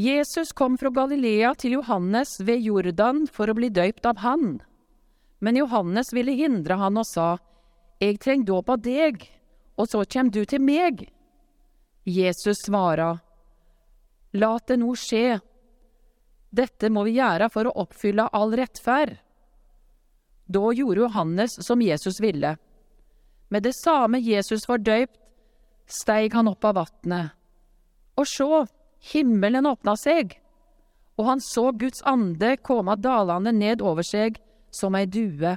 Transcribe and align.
Jesus 0.00 0.52
kom 0.52 0.78
fra 0.78 0.88
Galilea 0.96 1.50
til 1.60 1.74
Johannes 1.76 2.38
ved 2.40 2.62
Jordan 2.64 3.26
for 3.28 3.50
å 3.50 3.54
bli 3.58 3.68
døypt 3.68 4.06
av 4.08 4.22
han. 4.24 4.54
Men 5.44 5.58
Johannes 5.60 6.14
ville 6.16 6.32
hindre 6.38 6.78
han 6.80 6.96
og 6.96 7.04
sa, 7.04 7.34
Eg 8.00 8.16
treng 8.22 8.46
dåp 8.48 8.70
av 8.72 8.80
deg, 8.80 9.26
og 9.76 9.90
så 9.90 10.00
kjem 10.08 10.30
du 10.32 10.40
til 10.48 10.64
meg. 10.64 11.04
Jesus 12.08 12.64
svara, 12.64 13.10
Lat 14.40 14.72
det 14.72 14.78
nå 14.80 14.94
skje. 14.96 15.36
Dette 16.48 16.88
må 16.88 17.04
vi 17.04 17.18
gjøre 17.18 17.50
for 17.52 17.68
å 17.68 17.76
oppfylle 17.84 18.30
all 18.32 18.56
rettferd. 18.56 19.18
Da 20.48 20.64
gjorde 20.72 21.04
Johannes 21.04 21.60
som 21.60 21.84
Jesus 21.84 22.22
ville. 22.24 22.56
Med 23.52 23.68
det 23.68 23.76
samme 23.76 24.22
Jesus 24.22 24.64
var 24.70 24.80
døypt, 24.80 25.18
steig 25.84 26.32
han 26.32 26.48
opp 26.48 26.64
av 26.64 26.78
vatnet. 26.80 27.36
Og 28.16 28.24
sjå, 28.26 28.64
himmelen 29.00 29.66
åpna 29.66 29.96
seg, 29.96 30.36
og 31.18 31.26
han 31.28 31.42
så 31.44 31.70
Guds 31.76 32.02
ande 32.08 32.54
komme 32.64 32.96
dalende 32.96 33.52
ned 33.52 33.82
over 33.84 34.06
seg 34.06 34.38
som 34.72 34.96
ei 34.96 35.06
due. 35.06 35.56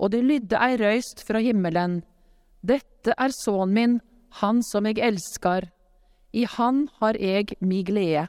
Og 0.00 0.10
det 0.12 0.22
lydde 0.24 0.60
ei 0.60 0.78
røyst 0.80 1.22
fra 1.26 1.40
himmelen. 1.42 2.02
Dette 2.64 3.14
er 3.18 3.34
sønnen 3.34 3.74
min, 3.74 3.98
han 4.40 4.62
som 4.64 4.86
eg 4.88 4.98
elskar. 4.98 5.68
I 6.34 6.46
han 6.56 6.88
har 7.00 7.18
eg 7.20 7.54
mi 7.60 7.82
glede. 7.86 8.26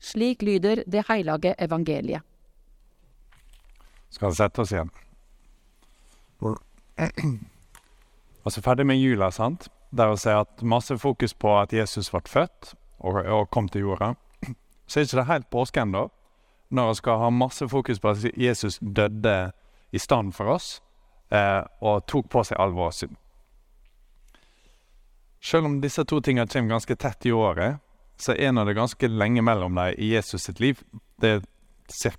Slik 0.00 0.44
lyder 0.44 0.84
det 0.86 1.04
heilage 1.08 1.54
evangeliet. 1.58 2.22
Skal 4.12 4.34
sette 4.36 4.62
oss 4.62 4.72
igjen. 4.72 4.92
Altså 8.46 8.62
ferdig 8.66 8.86
med 8.86 9.00
jula, 9.00 9.32
sant? 9.34 9.68
Der 9.96 10.12
å 10.12 10.18
si 10.20 10.32
at 10.32 10.62
masse 10.66 10.96
fokus 11.00 11.32
på 11.32 11.54
at 11.56 11.72
Jesus 11.72 12.10
ble 12.12 12.20
født 12.28 12.74
og, 13.00 13.20
og 13.24 13.50
kom 13.54 13.70
til 13.72 13.86
jorda. 13.86 14.14
Så 14.86 15.00
er 15.00 15.06
ikke 15.06 15.20
det 15.22 15.30
helt 15.30 15.50
påske 15.52 15.84
ennå, 15.84 16.08
når 16.68 16.90
vi 16.90 16.98
skal 17.00 17.22
ha 17.22 17.30
masse 17.30 17.68
fokus 17.70 18.02
på 18.02 18.12
at 18.12 18.26
Jesus 18.36 18.78
døde 18.80 19.36
i 19.94 20.02
stand 20.02 20.34
for 20.34 20.50
oss 20.56 20.80
eh, 21.30 21.62
og 21.80 22.04
tok 22.10 22.28
på 22.32 22.42
seg 22.44 22.58
all 22.60 22.74
vår 22.76 22.92
synd. 22.96 23.16
Selv 25.40 25.68
om 25.68 25.80
disse 25.80 26.02
to 26.04 26.20
tingene 26.20 26.50
kommer 26.50 26.74
ganske 26.74 26.96
tett 26.98 27.26
i 27.26 27.32
året, 27.32 27.78
så 28.18 28.34
er 28.34 28.52
det 28.52 28.74
ganske 28.74 29.08
lenge 29.08 29.42
mellom 29.42 29.76
dem 29.76 29.94
i 29.98 30.12
Jesus 30.14 30.48
sitt 30.48 30.60
liv. 30.60 30.80
Det 31.20 31.28
er 31.36 31.44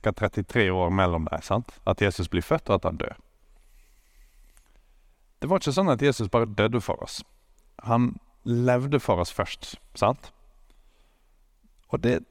ca. 0.02 0.12
33 0.12 0.72
år 0.72 0.89
mellom 0.89 1.28
dem. 1.31 1.41
sant? 1.41 1.73
At 1.84 2.02
Jesus 2.02 2.30
blir 2.30 2.41
født, 2.41 2.69
og 2.69 2.75
at 2.75 2.84
han 2.84 2.97
dør. 2.97 3.17
Det 5.41 5.50
var 5.50 5.59
ikke 5.59 5.75
sånn 5.75 5.91
at 5.91 6.02
Jesus 6.02 6.30
bare 6.30 6.47
døde 6.47 6.81
for 6.81 7.02
oss. 7.03 7.19
Han 7.83 8.16
levde 8.44 9.00
for 9.00 9.22
oss 9.22 9.33
først, 9.33 9.75
sant? 9.95 10.31
Og 11.92 12.03
det 12.03 12.22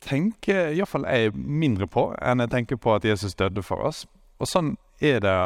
tenker 0.00 0.72
iallfall 0.72 1.04
jeg 1.08 1.34
mindre 1.34 1.88
på 1.90 2.10
enn 2.24 2.40
jeg 2.40 2.52
tenker 2.54 2.80
på 2.80 2.94
at 2.94 3.04
Jesus 3.04 3.36
døde 3.36 3.62
for 3.62 3.84
oss. 3.84 4.06
Og 4.40 4.48
sånn 4.48 4.74
er 5.00 5.20
det 5.24 5.36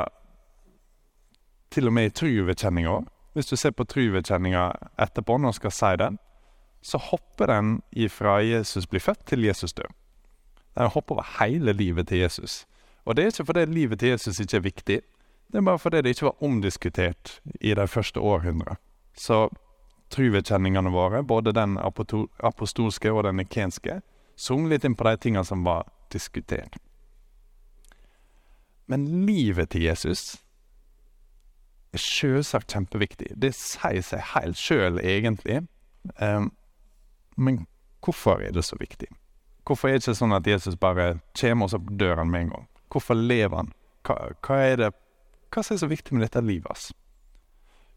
til 1.74 1.90
og 1.90 1.96
med 1.96 2.10
i 2.10 2.14
truvedkjenninga 2.14 2.92
òg. 3.00 3.10
Hvis 3.34 3.50
du 3.50 3.56
ser 3.58 3.74
på 3.74 3.86
truvedkjenninga 3.90 4.68
etterpå, 5.02 5.38
når 5.42 5.56
du 5.56 5.58
skal 5.58 5.74
si 5.74 5.90
den, 5.98 6.18
så 6.84 7.00
hopper 7.02 7.50
den 7.50 7.80
ifra 7.90 8.38
Jesus 8.44 8.86
blir 8.86 9.02
født 9.02 9.24
til 9.26 9.42
Jesus 9.42 9.74
dør. 9.74 9.90
Den 10.78 10.92
hopper 10.94 11.16
over 11.18 11.26
hele 11.40 11.72
livet 11.72 12.08
til 12.08 12.22
Jesus. 12.22 12.66
Og 13.04 13.16
det 13.16 13.24
er 13.24 13.32
ikke 13.32 13.46
fordi 13.50 13.64
livet 13.64 13.98
til 13.98 14.14
Jesus 14.14 14.40
ikke 14.40 14.56
er 14.56 14.66
viktig. 14.68 15.00
Det 15.50 15.58
er 15.58 15.66
bare 15.66 15.78
fordi 15.78 16.02
det 16.02 16.14
ikke 16.14 16.26
var 16.30 16.42
omdiskutert 16.42 17.40
i 17.60 17.74
de 17.74 17.88
første 17.88 18.20
århundrene. 18.20 18.76
Så 19.14 19.48
truvedkjenningene 20.14 20.90
våre, 20.90 21.22
både 21.22 21.52
den 21.52 21.78
apostolske 21.78 23.12
og 23.12 23.24
den 23.26 23.38
nikenske, 23.40 24.00
zoom 24.36 24.68
litt 24.70 24.84
inn 24.84 24.96
på 24.98 25.06
de 25.08 25.16
tingene 25.22 25.44
som 25.46 25.64
var 25.66 25.88
diskutert. 26.12 26.76
Men 28.86 29.06
livet 29.26 29.72
til 29.72 29.86
Jesus 29.86 30.42
er 31.94 32.02
selvsagt 32.02 32.74
kjempeviktig. 32.74 33.32
Det 33.40 33.54
sier 33.56 34.02
seg 34.04 34.26
helt 34.34 34.60
sjøl, 34.60 34.98
egentlig. 35.00 35.62
Um, 36.18 36.50
men 37.36 37.64
hvorfor 38.04 38.42
er 38.44 38.52
det 38.52 38.66
så 38.66 38.76
viktig? 38.80 39.08
Hvorfor 39.64 39.88
er 39.88 39.96
det 39.96 40.04
ikke 40.04 40.18
sånn 40.18 40.36
at 40.36 40.46
Jesus 40.46 40.76
bare 40.76 41.14
kommer, 41.38 41.64
og 41.64 41.72
så 41.72 41.80
dør 41.80 42.20
han 42.20 42.30
med 42.30 42.46
en 42.46 42.52
gang? 42.56 42.68
Hvorfor 42.92 43.16
lever 43.16 43.62
han? 43.62 43.72
Hva, 44.04 44.18
hva 44.44 44.60
er 44.60 44.76
det 44.82 44.92
hva 45.54 45.62
er 45.62 45.78
så 45.78 45.86
viktig 45.86 46.16
med 46.16 46.26
dette 46.26 46.42
livet 46.42 46.66
hans? 46.66 46.90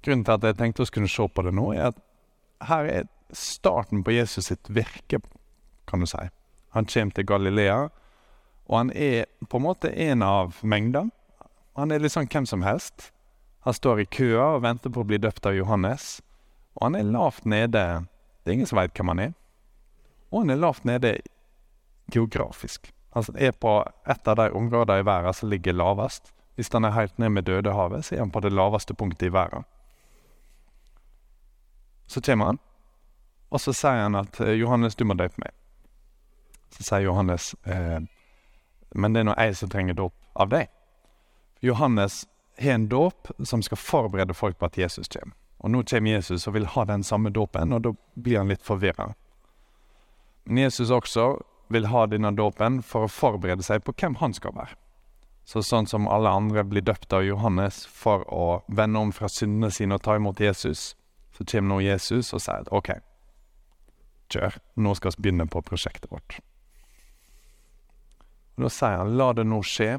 Grunnen 0.06 0.25
til 0.25 0.38
at 0.38 0.46
jeg 0.46 0.58
tenkte 0.59 0.85
å 0.85 0.91
kunne 0.94 1.12
se 1.12 1.28
på 1.28 1.46
det 1.46 1.53
nå, 1.56 1.72
er 1.74 1.91
at 1.91 2.02
her 2.68 2.90
er 2.90 3.08
starten 3.35 4.03
på 4.03 4.16
Jesus 4.16 4.50
sitt 4.50 4.69
virke, 4.69 5.19
kan 5.88 6.03
du 6.03 6.09
si. 6.09 6.22
Han 6.75 6.85
kommer 6.85 7.16
til 7.16 7.28
Galilea, 7.28 7.80
og 8.68 8.78
han 8.78 8.91
er 8.91 9.25
på 9.50 9.59
en 9.59 9.66
måte 9.66 9.91
en 9.91 10.24
av 10.24 10.59
mengder. 10.62 11.09
Han 11.78 11.91
er 11.91 12.03
liksom 12.03 12.28
hvem 12.28 12.46
som 12.46 12.66
helst. 12.66 13.12
Han 13.68 13.74
står 13.74 14.02
i 14.02 14.09
køa 14.12 14.56
og 14.56 14.63
venter 14.63 14.91
på 14.94 15.03
å 15.03 15.08
bli 15.08 15.19
døpt 15.22 15.46
av 15.47 15.56
Johannes. 15.56 16.19
Og 16.78 16.88
han 16.88 16.96
er 16.96 17.09
lavt 17.09 17.46
nede 17.46 18.06
Det 18.44 18.52
er 18.52 18.56
ingen 18.56 18.69
som 18.69 18.78
veit 18.79 18.94
hvem 18.96 19.12
han 19.12 19.19
er. 19.19 19.34
Og 20.31 20.44
han 20.44 20.53
er 20.53 20.62
lavt 20.62 20.85
nede 20.88 21.18
geografisk. 22.14 22.94
Han 23.12 23.24
er 23.35 23.52
på 23.52 23.74
et 24.08 24.28
av 24.28 24.35
de 24.40 24.52
områdene 24.56 25.02
i 25.02 25.06
verden 25.08 25.34
som 25.35 25.50
ligger 25.50 25.75
lavest. 25.75 26.31
Hvis 26.56 26.72
han 26.74 26.85
er 26.85 26.96
helt 26.96 27.18
ned 27.19 27.29
med 27.29 27.44
Dødehavet, 27.44 28.06
så 28.06 28.16
er 28.16 28.19
han 28.24 28.31
på 28.31 28.40
det 28.40 28.53
laveste 28.53 28.96
punktet 28.96 29.28
i 29.28 29.34
verden. 29.34 29.66
Så 32.07 32.22
kommer 32.22 32.45
han, 32.45 32.59
og 33.50 33.62
så 33.62 33.73
sier 33.75 34.03
han 34.03 34.16
at 34.16 34.40
eh, 34.41 34.56
'Johannes, 34.59 34.95
du 34.95 35.06
må 35.06 35.13
døpe 35.13 35.41
meg'. 35.44 35.56
Så 36.75 36.84
sier 36.84 37.06
Johannes 37.07 37.56
eh, 37.63 38.00
'Men 38.95 39.13
det 39.13 39.19
er 39.19 39.29
nå 39.29 39.35
jeg 39.38 39.56
som 39.56 39.69
trenger 39.69 39.94
dåp 39.94 40.16
av 40.35 40.50
deg'. 40.50 40.67
Johannes 41.59 42.25
har 42.57 42.72
en 42.72 42.88
dåp 42.90 43.28
som 43.44 43.62
skal 43.62 43.78
forberede 43.78 44.34
folk 44.34 44.59
på 44.59 44.66
at 44.66 44.78
Jesus 44.78 45.07
kommer. 45.07 45.35
Og 45.57 45.72
nå 45.72 45.84
kommer 45.84 46.12
Jesus 46.12 46.47
og 46.47 46.53
vil 46.53 46.66
ha 46.66 46.85
den 46.85 47.03
samme 47.03 47.29
dåpen, 47.29 47.73
og 47.73 47.81
da 47.81 47.94
blir 48.16 48.38
han 48.38 48.47
litt 48.47 48.63
forvirra. 48.63 49.13
Men 50.44 50.57
Jesus 50.57 50.90
også 50.90 51.41
vil 51.67 51.88
ha 51.91 52.06
denne 52.07 52.31
dåpen 52.31 52.81
for 52.84 53.06
å 53.06 53.12
forberede 53.12 53.66
seg 53.66 53.84
på 53.84 53.96
hvem 53.97 54.19
han 54.22 54.34
skal 54.34 54.53
være. 54.56 54.78
Så 55.47 55.63
sånn 55.63 55.88
som 55.88 56.07
alle 56.12 56.29
andre 56.29 56.63
blir 56.67 56.84
døpt 56.84 57.13
av 57.13 57.23
Johannes 57.23 57.85
for 57.88 58.25
å 58.28 58.63
vende 58.67 59.00
om 59.00 59.13
fra 59.16 59.29
syndene 59.31 59.72
sine 59.72 59.96
og 59.96 60.03
ta 60.03 60.17
imot 60.19 60.41
Jesus, 60.44 60.96
så 61.37 61.45
kommer 61.45 61.75
nå 61.75 61.79
Jesus 61.85 62.33
og 62.33 62.41
sier 62.41 62.67
OK, 62.73 62.91
kjør, 64.33 64.57
nå 64.81 64.93
skal 64.97 65.15
vi 65.15 65.27
begynne 65.27 65.47
på 65.49 65.61
prosjektet 65.65 66.09
vårt. 66.11 66.39
Og 68.57 68.65
Da 68.65 68.73
sier 68.73 68.97
han 68.97 69.17
la 69.19 69.31
det 69.37 69.45
nå 69.45 69.61
skje. 69.61 69.97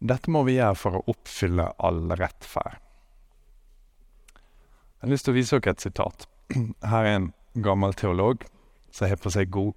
Dette 0.00 0.32
må 0.32 0.42
vi 0.48 0.56
gjøre 0.56 0.78
for 0.80 0.98
å 0.98 1.04
oppfylle 1.12 1.68
all 1.78 2.02
rettferd. 2.18 2.80
Jeg 5.00 5.06
har 5.06 5.12
lyst 5.14 5.28
til 5.28 5.32
å 5.32 5.38
vise 5.38 5.60
dere 5.60 5.76
et 5.76 5.84
sitat. 5.84 6.26
Her 6.92 7.06
er 7.06 7.14
en 7.18 7.30
gammel 7.54 7.94
teolog 7.96 8.42
som 8.90 9.06
har 9.06 9.20
på 9.22 9.30
seg 9.30 9.52
god 9.54 9.72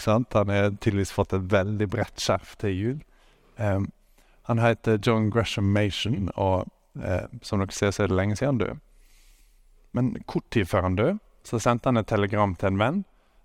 sant? 0.00 0.32
Han 0.32 0.48
har 0.48 0.70
tydeligvis 0.70 1.12
fått 1.12 1.34
et 1.34 1.50
veldig 1.52 1.88
bredt 1.90 2.22
skjerf 2.22 2.54
til 2.62 2.78
jul. 2.78 2.98
Um, 3.58 3.90
han 4.46 4.58
heter 4.62 4.98
John 5.02 5.30
Gresham 5.30 5.72
Mason, 5.74 6.30
og 6.36 6.68
uh, 7.02 7.26
som 7.42 7.58
dere 7.58 7.74
ser, 7.74 7.90
så 7.90 8.04
er 8.04 8.12
det 8.12 8.16
lenge 8.16 8.36
siden 8.36 8.54
han 8.54 8.60
døde. 8.62 8.78
Men 9.96 10.12
kort 10.28 10.48
tid 10.52 10.68
før 10.68 10.88
han 10.88 10.98
døde, 10.98 11.18
så 11.46 11.60
sendte 11.62 11.88
han 11.88 12.00
et 12.00 12.08
telegram 12.10 12.54
til 12.58 12.74
en 12.74 12.80
venn 12.82 13.04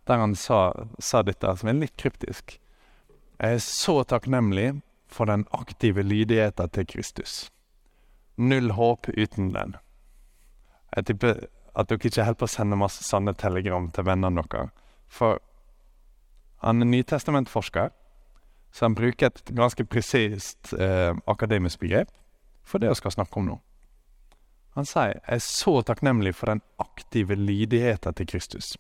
der 0.10 0.18
han 0.18 0.34
sa, 0.36 0.72
sa 1.00 1.22
dette, 1.24 1.46
som 1.58 1.70
er 1.70 1.78
litt 1.78 1.94
kryptisk. 2.02 2.58
Jeg 3.38 3.58
er 3.58 3.62
så 3.64 4.02
takknemlig 4.04 4.82
for 5.12 5.30
den 5.30 5.46
aktive 5.56 6.04
lydigheten 6.04 6.74
til 6.74 6.88
Kristus. 6.90 7.36
Null 8.42 8.74
håp 8.74 9.12
uten 9.14 9.52
den. 9.54 9.78
Jeg 10.96 11.08
tipper 11.08 11.46
at 11.78 11.88
dere 11.88 12.02
ikke 12.02 12.26
holder 12.26 12.40
på 12.42 12.50
å 12.50 12.52
sende 12.52 12.80
masse 12.82 13.06
sanne 13.06 13.36
telegram 13.38 13.88
til 13.94 14.10
vennene 14.10 14.44
deres. 14.44 14.74
For 15.08 15.40
han 16.66 16.82
er 16.82 16.90
nytestamentforsker 16.90 17.94
så 18.72 18.86
han 18.86 18.96
bruker 18.96 19.28
et 19.28 19.52
ganske 19.56 19.86
presist 19.86 20.74
eh, 20.74 21.12
akademisk 21.28 21.82
begrep 21.84 22.12
for 22.64 22.80
det 22.80 22.92
vi 22.92 23.00
skal 23.00 23.16
snakke 23.18 23.40
om 23.40 23.50
nå. 23.50 23.58
Han 24.76 24.86
sier 24.86 25.20
'Jeg 25.20 25.36
er 25.36 25.40
så 25.40 25.82
takknemlig 25.82 26.36
for 26.36 26.46
den 26.46 26.62
aktive 26.80 27.36
lydigheten 27.36 28.14
til 28.14 28.26
Kristus'. 28.26 28.78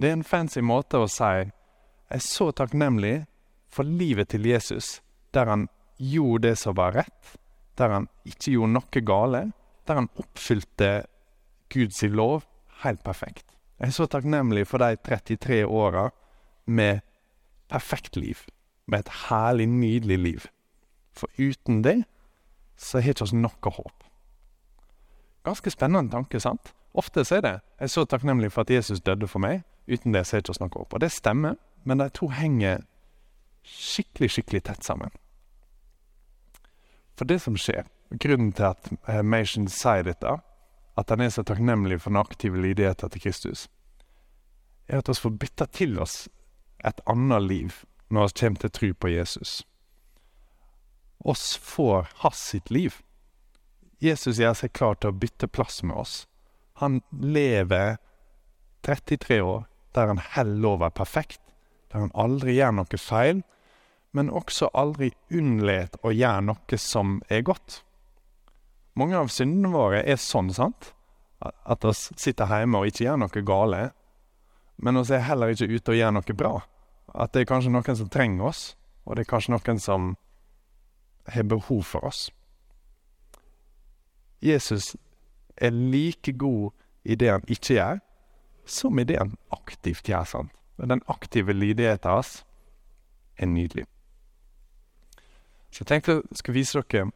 Det 0.00 0.08
er 0.08 0.12
en 0.12 0.24
fancy 0.24 0.60
måte 0.60 0.98
å 0.98 1.08
si 1.08 1.24
'Jeg 1.24 1.52
er 2.10 2.18
så 2.18 2.50
takknemlig 2.50 3.26
for 3.68 3.82
livet 3.82 4.28
til 4.28 4.42
Jesus', 4.46 5.00
der 5.34 5.44
han 5.46 5.68
gjorde 5.98 6.48
det 6.48 6.58
som 6.58 6.74
var 6.74 6.92
rett, 6.92 7.38
der 7.78 7.88
han 7.88 8.08
ikke 8.24 8.52
gjorde 8.52 8.72
noe 8.72 9.00
gale, 9.04 9.52
der 9.86 9.94
han 9.94 10.08
oppfylte 10.16 11.06
Guds 11.68 12.02
lov 12.02 12.42
helt 12.82 13.04
perfekt. 13.04 13.46
Jeg 13.78 13.86
er 13.86 13.92
så 13.92 14.06
takknemlig 14.06 14.66
for 14.66 14.78
de 14.78 14.96
33 14.96 15.66
åra 15.66 16.10
med 16.66 17.00
perfekt 17.68 18.16
liv 18.16 18.36
med 18.90 19.04
et 19.04 19.12
herlig, 19.28 19.68
nydelig 19.68 20.18
liv. 20.18 20.46
For 21.12 21.28
uten 21.38 21.82
det 21.84 22.04
så 22.76 23.00
har 23.00 23.14
ikke 23.14 23.28
oss 23.28 23.36
noe 23.36 23.72
håp. 23.76 24.09
Ganske 25.44 25.70
spennende 25.70 26.12
tanke, 26.12 26.40
sant? 26.40 26.74
Ofte 26.94 27.24
så 27.24 27.36
er 27.36 27.40
det 27.40 27.50
'Jeg 27.50 27.62
er 27.78 27.86
så 27.86 28.04
takknemlig 28.04 28.52
for 28.52 28.60
at 28.60 28.70
Jesus 28.70 29.00
døde 29.00 29.28
for 29.28 29.38
meg'. 29.38 29.62
Uten 29.88 30.12
det 30.12 30.26
så 30.26 30.36
er 30.36 30.40
det 30.40 30.48
ikke 30.48 30.54
å 30.56 30.60
snakke 30.60 30.80
opp. 30.80 30.94
Og 30.94 31.00
det 31.00 31.12
stemmer, 31.12 31.54
men 31.84 31.98
de 31.98 32.08
to 32.08 32.28
henger 32.28 32.82
skikkelig, 33.64 34.30
skikkelig 34.30 34.62
tett 34.62 34.84
sammen. 34.84 35.10
For 37.16 37.24
det 37.24 37.40
som 37.40 37.56
skjer, 37.56 37.84
grunnen 38.10 38.52
til 38.52 38.62
at 38.62 38.92
eh, 39.08 39.22
Mation 39.22 39.68
sier 39.68 40.02
dette, 40.02 40.40
at 40.96 41.10
han 41.10 41.20
er 41.20 41.28
så 41.28 41.42
takknemlig 41.42 42.00
for 42.00 42.10
den 42.10 42.20
aktive 42.20 42.60
lydigheten 42.60 43.10
til 43.10 43.20
Kristus, 43.20 43.68
er 44.88 44.98
at 44.98 45.08
vi 45.08 45.14
får 45.14 45.36
bytta 45.38 45.66
til 45.66 45.98
oss 46.00 46.28
et 46.84 47.00
annet 47.06 47.42
liv 47.42 47.84
når 48.10 48.26
vi 48.26 48.40
kommer 48.40 48.60
til 48.60 48.70
tro 48.70 48.92
på 48.94 49.12
Jesus. 49.12 49.62
Oss 51.24 51.56
får 51.56 52.08
hans 52.24 52.36
sitt 52.36 52.70
liv. 52.70 53.02
Jesus 54.00 54.40
gjør 54.40 54.54
seg 54.56 54.72
klar 54.72 54.96
til 54.96 55.12
å 55.12 55.18
bytte 55.20 55.48
plass 55.52 55.82
med 55.84 55.96
oss. 56.00 56.14
Han 56.80 57.02
lever 57.12 57.98
33 58.86 59.40
år 59.44 59.66
der 59.94 60.08
han 60.08 60.22
heller 60.36 60.76
over 60.76 60.92
perfekt, 60.94 61.42
der 61.92 62.06
han 62.06 62.14
aldri 62.14 62.54
gjør 62.56 62.78
noe 62.78 63.00
feil, 63.00 63.42
men 64.16 64.32
også 64.32 64.70
aldri 64.74 65.10
unnlater 65.30 66.00
å 66.06 66.14
gjøre 66.14 66.46
noe 66.48 66.80
som 66.80 67.18
er 67.28 67.44
godt. 67.46 67.82
Mange 68.98 69.18
av 69.20 69.30
syndene 69.30 69.70
våre 69.74 70.00
er 70.02 70.18
sånn, 70.18 70.50
sant? 70.54 70.94
At 71.40 71.84
vi 71.84 71.92
sitter 71.94 72.48
hjemme 72.50 72.80
og 72.80 72.90
ikke 72.90 73.04
gjør 73.04 73.20
noe 73.22 73.44
gale, 73.46 73.84
men 74.80 75.02
vi 75.02 75.14
er 75.14 75.26
heller 75.28 75.52
ikke 75.52 75.68
ute 75.68 75.92
og 75.92 76.00
gjør 76.00 76.16
noe 76.16 76.36
bra. 76.36 76.56
At 77.12 77.34
det 77.34 77.44
er 77.44 77.52
kanskje 77.52 77.72
noen 77.74 78.00
som 78.00 78.10
trenger 78.10 78.48
oss, 78.48 78.64
og 79.04 79.16
det 79.16 79.26
er 79.26 79.32
kanskje 79.34 79.54
noen 79.54 79.80
som 79.82 80.12
har 81.28 81.48
behov 81.48 81.84
for 81.84 82.08
oss. 82.08 82.28
Jesus 84.42 84.96
er 85.56 85.70
like 85.70 86.32
god 86.32 86.70
i 87.04 87.14
det 87.14 87.30
han 87.30 87.44
ikke 87.48 87.74
gjør, 87.74 88.00
som 88.66 88.98
i 88.98 89.04
det 89.04 89.18
han 89.18 89.36
aktivt 89.52 90.08
gjør. 90.08 90.24
sant? 90.24 90.52
Den 90.80 91.02
aktive 91.08 91.52
lydigheten 91.52 92.10
hans 92.10 92.44
er 93.36 93.46
nydelig. 93.46 93.86
Så 95.70 95.84
jeg 95.84 95.86
tenkte 95.86 96.12
jeg 96.12 96.38
skulle 96.40 96.58
vise 96.58 96.80
dere 96.80 97.10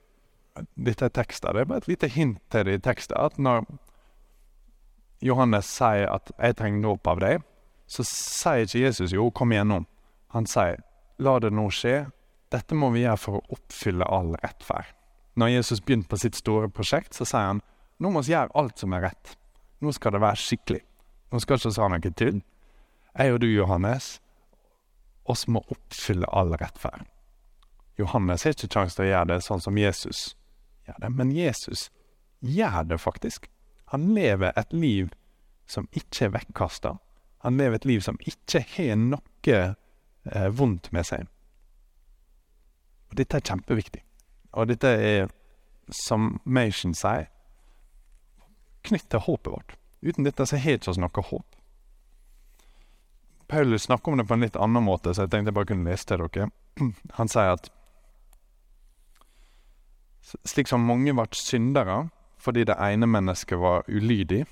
dette 0.77 1.05
er 1.05 1.15
tekster. 1.15 1.53
Det 1.53 1.61
er 1.61 1.71
bare 1.71 1.83
et 1.83 1.89
lite 1.89 2.09
hint 2.09 2.39
til 2.51 2.67
det 2.67 2.75
i 2.79 2.83
teksten. 2.83 3.17
At 3.19 3.39
når 3.39 3.65
Johannes 5.23 5.67
sier 5.67 6.07
at 6.13 6.33
'jeg 6.39 6.57
trenger 6.57 6.83
dåp 6.83 7.07
av 7.07 7.21
deg', 7.21 7.43
så 7.87 8.05
sier 8.05 8.65
ikke 8.65 8.81
Jesus 8.87 9.13
'jo, 9.13 9.31
kom 9.31 9.53
igjennom'. 9.53 9.87
Han 10.29 10.47
sier 10.47 10.77
'la 11.19 11.39
det 11.39 11.53
nå 11.53 11.71
skje'. 11.71 12.11
Dette 12.53 12.75
må 12.75 12.91
vi 12.91 13.01
gjøre 13.01 13.19
for 13.19 13.33
å 13.33 13.47
oppfylle 13.51 14.05
all 14.05 14.37
rettferd. 14.45 14.95
Når 15.37 15.49
Jesus 15.49 15.81
begynte 15.81 16.09
på 16.09 16.19
sitt 16.23 16.37
store 16.39 16.69
prosjekt, 16.71 17.15
så 17.15 17.25
sier 17.25 17.47
han 17.53 17.63
'nå 17.99 18.11
må 18.11 18.23
vi 18.23 18.33
gjøre 18.33 18.55
alt 18.55 18.79
som 18.79 18.93
er 18.93 19.03
rett'. 19.03 19.37
Nå 19.81 19.93
skal 19.93 20.13
det 20.13 20.21
være 20.21 20.37
skikkelig. 20.37 20.81
Nå 21.33 21.41
skal 21.41 21.59
ikke 21.59 21.81
ha 21.83 21.89
noe 21.89 22.13
tull. 22.15 22.43
Jeg 23.19 23.33
og 23.33 23.41
du, 23.41 23.47
Johannes, 23.47 24.21
oss 25.25 25.47
må 25.49 25.65
oppfylle 25.71 26.27
all 26.33 26.55
rettferd. 26.61 27.07
Johannes 27.99 28.45
har 28.45 28.55
ikke 28.55 28.69
kjangs 28.69 28.95
til 28.95 29.05
å 29.05 29.09
gjøre 29.09 29.31
det 29.33 29.43
sånn 29.47 29.63
som 29.63 29.79
Jesus 29.79 30.37
gjør 30.87 31.01
det, 31.01 31.11
men 31.11 31.31
Jesus 31.31 31.91
gjør 32.41 32.83
det 32.91 33.01
faktisk. 33.01 33.51
Han 33.95 34.15
lever 34.15 34.53
et 34.57 34.73
liv 34.73 35.13
som 35.67 35.89
ikke 35.93 36.27
er 36.27 36.35
vekkasta. 36.35 36.97
Han 37.45 37.57
lever 37.57 37.81
et 37.81 37.89
liv 37.89 38.01
som 38.05 38.19
ikke 38.21 38.65
har 38.77 38.97
noe 39.01 39.59
eh, 39.61 40.49
vondt 40.51 40.91
med 40.93 41.07
seg. 41.07 41.29
Og 43.11 43.19
Dette 43.21 43.39
er 43.39 43.47
kjempeviktig. 43.47 44.04
Og 44.55 44.71
dette 44.71 44.89
er, 44.89 45.31
som 45.91 46.39
Mation 46.45 46.95
sier, 46.97 47.29
knytt 48.85 49.09
til 49.11 49.25
håpet 49.27 49.53
vårt. 49.53 49.77
Uten 50.05 50.27
dette 50.27 50.47
så 50.47 50.59
har 50.61 50.77
vi 50.77 50.81
ikke 50.81 51.01
noe 51.01 51.25
håp. 51.31 51.47
Paulus 53.49 53.83
snakker 53.83 54.13
om 54.13 54.19
det 54.19 54.27
på 54.29 54.37
en 54.37 54.45
litt 54.45 54.57
annen 54.57 54.85
måte, 54.85 55.13
så 55.15 55.25
jeg 55.25 55.33
tenkte 55.33 55.53
jeg 55.53 55.59
bare 55.59 55.69
kunne 55.71 55.91
lese 55.91 56.09
til 56.09 56.25
dere. 56.25 56.51
Han 57.19 57.31
sier 57.31 57.55
at 57.57 57.71
slik 60.49 60.71
som 60.71 60.87
mange 60.89 61.13
ble 61.13 61.27
syndere 61.37 62.07
fordi 62.41 62.65
det 62.69 62.77
ene 62.81 63.09
mennesket 63.09 63.61
var 63.61 63.87
ulydig, 63.89 64.45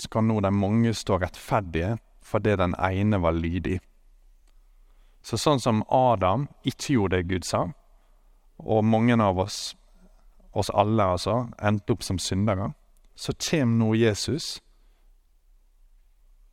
skal 0.00 0.24
nå 0.24 0.38
de 0.40 0.50
mange 0.52 0.94
stå 0.96 1.18
rettferdige 1.20 1.96
fordi 2.24 2.54
den 2.56 2.72
ene 2.80 3.20
var 3.20 3.36
lydig. 3.36 3.78
Så 5.24 5.36
sånn 5.40 5.60
som 5.60 5.82
Adam 5.92 6.46
ikke 6.64 6.96
gjorde 6.96 7.20
det 7.20 7.28
Gud 7.28 7.48
sa, 7.48 7.66
og 8.58 8.84
mange 8.84 9.16
av 9.22 9.38
oss, 9.38 9.76
oss 10.52 10.70
alle 10.70 11.04
altså, 11.16 11.48
endte 11.62 11.94
opp 11.94 12.02
som 12.02 12.18
syndere, 12.18 12.72
så 13.14 13.34
kommer 13.50 13.78
nå 13.78 13.94
Jesus, 13.94 14.60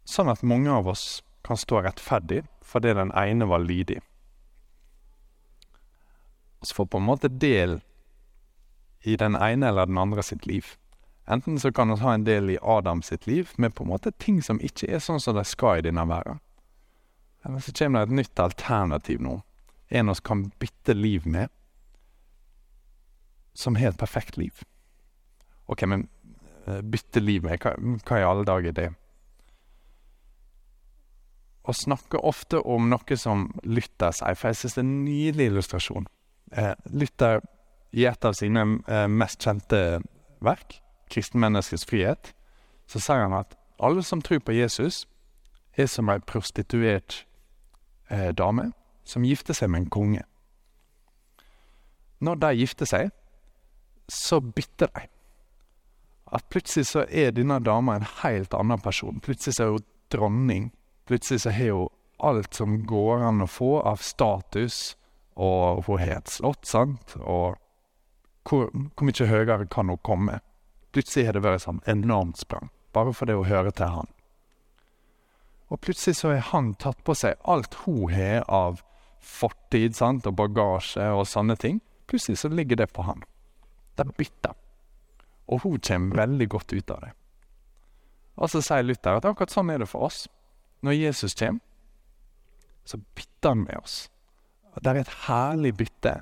sånn 0.06 0.30
at 0.30 0.44
mange 0.44 0.72
av 0.72 0.90
oss 0.92 1.22
kan 1.46 1.58
stå 1.58 1.82
rettferdig 1.86 2.44
fordi 2.66 2.94
den 2.98 3.14
ene 3.18 3.48
var 3.50 3.64
lydig. 3.64 4.00
Vi 6.62 6.74
får 6.76 6.86
på 6.86 7.00
en 7.02 7.08
måte 7.08 7.30
del 7.30 7.80
i 9.02 9.16
den 9.18 9.36
ene 9.36 9.72
eller 9.72 9.90
den 9.90 9.98
andre 9.98 10.24
sitt 10.24 10.46
liv. 10.46 10.76
Enten 11.26 11.60
så 11.60 11.72
kan 11.72 11.90
vi 11.90 12.02
ha 12.02 12.14
en 12.14 12.26
del 12.26 12.50
i 12.50 12.60
Adam 12.62 13.02
sitt 13.02 13.28
liv 13.28 13.50
med 13.58 13.76
på 13.76 13.84
en 13.84 13.90
måte 13.90 14.12
ting 14.12 14.42
som 14.46 14.62
ikke 14.62 14.90
er 14.94 15.02
sånn 15.02 15.22
som 15.22 15.38
de 15.38 15.46
skal 15.48 15.80
i 15.80 15.86
denne 15.86 16.06
verden. 16.10 16.42
Eller 17.46 17.60
så 17.60 17.74
kommer 17.74 18.00
det 18.06 18.12
et 18.12 18.20
nytt 18.20 18.40
alternativ 18.40 19.22
nå. 19.22 19.40
En 19.90 20.10
vi 20.12 20.16
kan 20.24 20.44
bytte 20.62 20.94
liv 20.94 21.26
med, 21.28 21.50
som 23.54 23.76
har 23.76 23.92
et 23.92 24.00
perfekt 24.00 24.38
liv. 24.38 24.64
Ok, 25.68 25.84
men 25.88 26.08
eh, 26.68 26.82
bytte 26.82 27.20
liv 27.20 27.44
med, 27.44 27.62
hva, 27.62 27.76
hva 27.78 28.20
i 28.20 28.26
alle 28.28 28.48
dager 28.48 28.72
er 28.72 28.78
det? 28.78 28.90
Å 31.62 31.74
snakke 31.78 32.20
ofte 32.26 32.60
om 32.66 32.90
noe 32.90 33.18
som 33.20 33.50
Lytter 33.64 34.16
sier, 34.18 34.38
for 34.38 34.50
jeg 34.50 34.62
synes 34.62 34.76
det 34.76 34.82
er 34.82 34.88
en 34.88 35.04
nydelig 35.06 35.50
illustrasjon. 35.52 36.08
Eh, 36.58 36.74
Lytter 36.90 37.44
i 37.92 38.08
et 38.10 38.26
av 38.26 38.36
sine 38.38 38.66
eh, 38.88 39.08
mest 39.08 39.44
kjente 39.44 40.02
verk, 40.42 40.80
'Kristenmenneskets 41.12 41.86
frihet', 41.86 42.34
så 42.88 43.00
sier 43.00 43.28
han 43.28 43.36
at 43.36 43.58
alle 43.80 44.04
som 44.04 44.22
tror 44.22 44.40
på 44.40 44.56
Jesus, 44.56 45.06
er 45.78 45.88
som 45.88 46.10
ei 46.10 46.20
prostituert 46.20 47.26
eh, 48.10 48.32
dame 48.32 48.72
som 49.04 49.24
gifter 49.24 49.56
seg 49.56 49.72
med 49.72 49.86
en 49.86 49.90
konge. 49.90 50.24
Når 52.22 52.36
de 52.36 52.52
gifter 52.60 52.86
seg, 52.86 53.12
så 54.12 54.42
bytter 54.42 54.92
de. 54.96 55.08
At 56.32 56.48
plutselig 56.50 56.88
så 56.92 57.06
er 57.08 57.34
denne 57.36 57.60
dama 57.64 57.96
en 57.96 58.08
helt 58.22 58.54
annen 58.56 58.80
person. 58.84 59.20
Plutselig 59.24 59.56
så 59.58 59.64
er 59.64 59.74
hun 59.76 59.88
dronning. 60.12 60.70
Plutselig 61.08 61.42
så 61.46 61.54
har 61.56 61.72
hun 61.76 61.90
alt 62.22 62.54
som 62.54 62.78
går 62.86 63.24
an 63.26 63.44
å 63.44 63.50
få 63.50 63.80
av 63.88 64.04
status, 64.06 64.96
og 65.36 65.84
hun 65.88 66.00
har 66.04 66.20
et 66.20 66.30
slott, 66.30 66.68
sant, 66.68 67.16
og 67.18 67.58
hvor, 68.48 68.70
hvor 68.70 69.08
mye 69.08 69.28
høyere 69.30 69.66
kan 69.72 69.90
hun 69.90 70.02
komme? 70.06 70.40
Plutselig 70.94 71.28
har 71.28 71.38
det 71.38 71.44
vært 71.46 71.64
sånn 71.66 71.82
enormt 71.90 72.42
sprang, 72.42 72.70
bare 72.94 73.14
fordi 73.16 73.38
hun 73.40 73.50
hører 73.50 73.74
til 73.74 73.96
han. 73.96 74.12
Og 75.72 75.80
plutselig 75.82 76.20
så 76.20 76.34
har 76.34 76.50
han 76.52 76.74
tatt 76.76 77.00
på 77.08 77.16
seg 77.16 77.40
alt 77.48 77.80
hun 77.86 78.12
har 78.12 78.44
av 78.52 78.84
fortid 79.24 79.96
sant, 79.96 80.28
og 80.28 80.36
bagasje 80.38 81.08
og 81.16 81.26
sånne 81.30 81.56
ting. 81.56 81.80
Plutselig 82.12 82.42
så 82.42 82.52
ligger 82.52 82.84
det 82.84 82.92
på 82.92 83.06
han. 83.08 83.24
Det 84.02 84.18
bytter. 84.18 84.56
Og 85.52 85.62
hun 85.66 85.80
kommer 85.80 86.24
veldig 86.24 86.48
godt 86.50 86.74
ut 86.74 86.94
av 86.94 87.04
det. 87.06 87.12
Og 88.42 88.50
så 88.50 88.62
sier 88.66 88.86
Luther 88.88 89.20
at 89.20 89.28
akkurat 89.28 89.54
sånn 89.54 89.70
er 89.70 89.84
det 89.84 89.90
for 89.92 90.08
oss. 90.08 90.24
Når 90.82 90.98
Jesus 90.98 91.36
kommer, 91.38 91.62
så 92.88 92.98
bytter 93.16 93.54
han 93.54 93.66
med 93.68 93.78
oss. 93.78 93.98
Det 94.82 94.90
er 94.90 95.02
et 95.04 95.16
herlig 95.28 95.76
bytte 95.78 96.16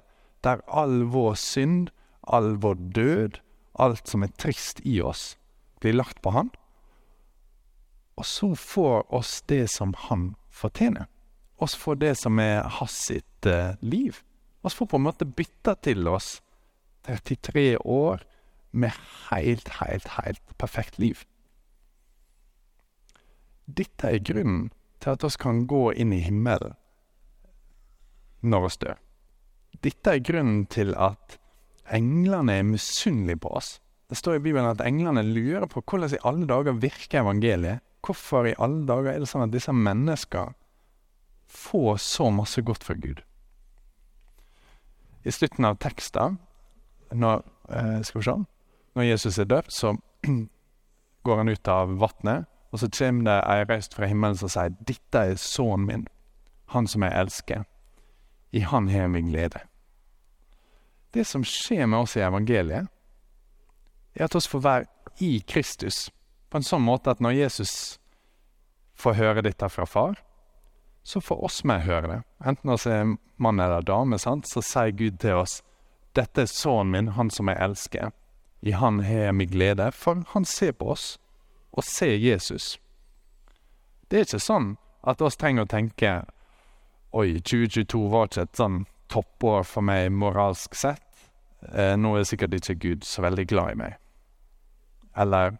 der 0.44 0.62
all 0.68 1.06
vår 1.14 1.38
synd 1.40 1.94
all 2.30 2.56
vår 2.58 2.76
død, 2.76 3.40
alt 3.74 4.08
som 4.08 4.24
er 4.24 4.34
trist 4.38 4.82
i 4.86 5.00
oss, 5.02 5.38
blir 5.82 5.98
lagt 5.98 6.22
på 6.22 6.34
Han. 6.36 6.52
Og 8.20 8.26
så 8.26 8.52
får 8.56 9.14
oss 9.16 9.42
det 9.48 9.68
som 9.72 9.96
Han 10.10 10.34
fortjener. 10.52 11.08
Oss 11.58 11.76
får 11.76 11.96
det 11.96 12.16
som 12.16 12.40
er 12.40 12.64
hans 12.80 12.96
sitt 13.10 13.46
uh, 13.46 13.76
liv. 13.82 14.22
Oss 14.64 14.76
får 14.76 14.88
på 14.92 15.00
en 15.00 15.08
måte 15.08 15.26
bytta 15.26 15.76
til 15.76 16.08
oss 16.08 16.40
33 17.08 17.78
år 17.78 18.24
med 18.72 18.94
helt, 19.30 19.70
helt, 19.80 20.08
helt 20.20 20.58
perfekt 20.58 21.00
liv. 21.00 21.24
Dette 23.66 24.10
er 24.10 24.24
grunnen 24.26 24.70
til 25.00 25.16
at 25.16 25.24
oss 25.24 25.38
kan 25.40 25.66
gå 25.70 25.90
inn 25.94 26.14
i 26.14 26.24
himmelen 26.26 26.76
når 28.42 28.66
vi 28.66 28.72
dør. 28.86 28.98
Dette 29.84 30.16
er 30.16 30.24
grunnen 30.26 30.66
til 30.72 30.94
at 30.96 31.38
englene 31.96 32.60
er 32.60 32.68
misunnelige 32.68 33.42
på 33.44 33.52
oss. 33.60 33.78
Det 34.10 34.18
står 34.18 34.40
i 34.40 34.44
Bibelen 34.44 34.70
at 34.70 34.82
englene 34.82 35.24
lurer 35.24 35.68
på 35.70 35.84
hvordan 35.84 36.16
i 36.16 36.24
alle 36.26 36.48
dager 36.50 36.80
virker 36.82 37.22
evangeliet. 37.22 37.84
Hvorfor 38.06 38.48
i 38.48 38.56
alle 38.58 38.86
dager 38.88 39.12
er 39.12 39.22
det 39.22 39.30
sånn 39.30 39.46
at 39.46 39.54
disse 39.54 39.76
menneskene 39.76 40.56
får 41.50 42.00
så 42.02 42.30
masse 42.34 42.64
godt 42.66 42.86
fra 42.88 42.96
Gud? 42.98 43.22
I 45.28 45.34
slutten 45.36 45.68
av 45.68 45.78
teksten, 45.84 46.40
når, 47.12 47.44
eh, 47.70 48.02
skal 48.02 48.22
vi 48.22 48.26
se, 48.26 48.36
når 48.96 49.04
Jesus 49.04 49.38
er 49.38 49.50
døpt, 49.50 49.74
så 49.74 49.96
går 51.24 51.38
han 51.38 51.50
ut 51.50 51.68
av 51.68 51.98
vannet, 52.00 52.46
og 52.72 52.80
så 52.80 52.90
kommer 52.98 53.26
det 53.26 53.40
ei 53.50 53.66
røst 53.66 53.96
fra 53.98 54.06
himmelen 54.06 54.38
som 54.38 54.50
sier 54.50 54.70
'Dette 54.70 55.18
er 55.18 55.36
sønnen 55.36 55.86
min, 55.86 56.08
han 56.74 56.88
som 56.88 57.04
jeg 57.04 57.14
elsker'. 57.14 57.66
I 58.52 58.60
han 58.60 58.90
har 58.90 59.08
min 59.08 59.30
glede. 59.30 59.60
Det 61.14 61.26
som 61.26 61.44
skjer 61.44 61.86
med 61.86 62.00
oss 62.00 62.16
i 62.16 62.20
evangeliet, 62.20 62.88
er 64.16 64.24
at 64.24 64.36
vi 64.36 64.42
får 64.42 64.60
være 64.60 64.86
i 65.20 65.40
Kristus 65.48 66.10
på 66.50 66.58
en 66.58 66.66
sånn 66.66 66.82
måte 66.82 67.12
at 67.12 67.22
når 67.22 67.38
Jesus 67.38 68.00
får 68.98 69.14
høre 69.14 69.42
dette 69.46 69.70
fra 69.70 69.86
far, 69.86 70.18
så 71.04 71.22
får 71.22 71.44
oss 71.46 71.64
med 71.64 71.86
høre 71.86 72.08
det. 72.08 72.20
Enten 72.46 72.74
vi 72.74 72.92
er 72.92 73.16
mann 73.38 73.60
eller 73.60 73.82
dame, 73.82 74.20
sant? 74.20 74.50
så 74.50 74.62
sier 74.62 74.92
Gud 74.92 75.20
til 75.22 75.40
oss 75.42 75.62
'Dette 76.16 76.42
er 76.42 76.46
sønnen 76.46 76.92
min, 76.92 77.08
han 77.08 77.30
som 77.30 77.48
jeg 77.48 77.58
elsker'. 77.62 78.12
I 78.62 78.72
han 78.72 79.00
har 79.00 79.16
jeg 79.30 79.36
min 79.36 79.50
glede, 79.50 79.92
for 79.92 80.24
han 80.34 80.46
ser 80.46 80.72
på 80.72 80.92
oss 80.92 81.20
og 81.72 81.84
ser 81.84 82.16
Jesus. 82.16 82.80
Det 84.12 84.18
er 84.18 84.26
ikke 84.26 84.40
sånn 84.40 84.74
at 85.08 85.22
oss 85.22 85.38
trenger 85.38 85.64
å 85.64 85.70
tenke 85.70 86.26
Oi, 87.12 87.40
2022 87.42 88.04
var 88.10 88.28
ikke 88.28 88.44
et 88.46 88.60
sånn 88.60 88.84
toppår 89.10 89.64
for 89.66 89.82
meg 89.82 90.12
moralsk 90.14 90.76
sett. 90.78 91.24
Eh, 91.74 91.96
nå 91.98 92.12
er 92.16 92.28
sikkert 92.30 92.54
ikke 92.54 92.76
Gud 92.84 93.08
så 93.08 93.24
veldig 93.26 93.46
glad 93.50 93.72
i 93.72 93.80
meg. 93.80 93.96
Eller 95.18 95.58